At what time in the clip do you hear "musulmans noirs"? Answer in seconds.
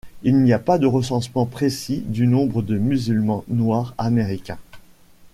2.79-3.93